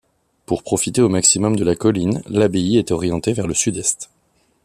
[0.47, 4.09] Pour profiter au maximum de la colline, l’abbaye est orientée vers le sud-est.